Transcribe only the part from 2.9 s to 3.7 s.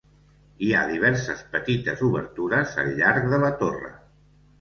llarg de la